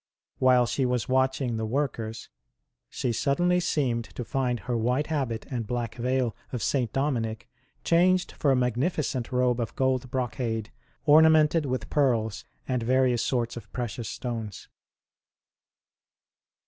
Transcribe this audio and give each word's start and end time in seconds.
While 0.39 0.65
she 0.65 0.83
was 0.83 1.07
watching 1.07 1.57
the 1.57 1.65
workers, 1.67 2.27
she 2.89 3.11
sud 3.11 3.37
denly 3.37 3.61
seemed 3.61 4.05
to 4.05 4.25
find 4.25 4.61
her 4.61 4.75
white 4.75 5.05
habit 5.13 5.45
and 5.51 5.67
black 5.67 5.93
veil 5.93 6.35
of 6.51 6.63
St. 6.63 6.91
Dominic 6.91 7.47
changed 7.83 8.31
for 8.31 8.49
a 8.49 8.55
magnificent 8.55 9.31
robe 9.31 9.59
of 9.59 9.75
gold 9.75 10.09
brocade, 10.09 10.71
ornamented 11.05 11.67
with 11.67 11.91
pearls 11.91 12.43
and 12.67 12.81
various 12.81 13.23
sorts 13.23 13.55
of 13.55 13.71
precious 13.73 14.09
stones. 14.09 14.67